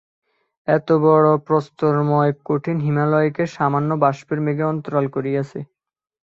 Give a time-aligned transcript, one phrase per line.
[0.67, 5.59] এতবড়ো প্রস্তরময় কঠিন হিমালয়কে কে সামান্য বাষ্পের মেঘে অন্তরাল করিয়াছে।